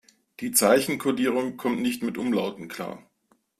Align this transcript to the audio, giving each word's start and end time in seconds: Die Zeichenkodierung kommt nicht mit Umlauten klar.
Die 0.39 0.51
Zeichenkodierung 0.51 1.57
kommt 1.57 1.79
nicht 1.79 2.01
mit 2.01 2.17
Umlauten 2.17 2.67
klar. 2.67 3.07